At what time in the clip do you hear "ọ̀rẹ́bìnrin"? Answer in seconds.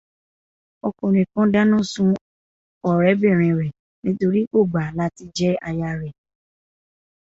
2.89-3.57